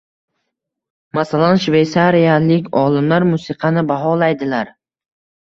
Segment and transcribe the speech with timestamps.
[1.17, 4.75] Masalan, shveysariyalik olimlar musiqani baholaydilar